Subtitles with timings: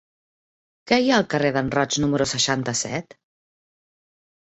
[0.91, 3.15] Què hi ha al carrer d'en Roig número seixanta-set?